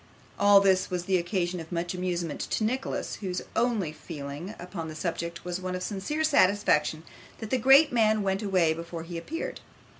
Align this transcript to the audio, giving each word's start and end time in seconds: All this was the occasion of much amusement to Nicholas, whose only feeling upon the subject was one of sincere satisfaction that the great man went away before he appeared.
All 0.39 0.61
this 0.61 0.89
was 0.89 1.05
the 1.05 1.19
occasion 1.19 1.59
of 1.59 1.71
much 1.71 1.93
amusement 1.93 2.39
to 2.49 2.63
Nicholas, 2.63 3.17
whose 3.17 3.43
only 3.55 3.91
feeling 3.91 4.55
upon 4.57 4.87
the 4.87 4.95
subject 4.95 5.45
was 5.45 5.61
one 5.61 5.75
of 5.75 5.83
sincere 5.83 6.23
satisfaction 6.23 7.03
that 7.37 7.51
the 7.51 7.59
great 7.59 7.91
man 7.91 8.23
went 8.23 8.41
away 8.41 8.73
before 8.73 9.03
he 9.03 9.15
appeared. 9.19 9.59